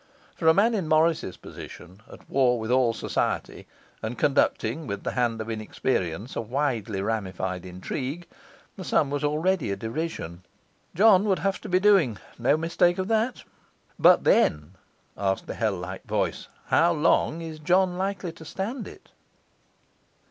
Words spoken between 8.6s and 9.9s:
the sum was already a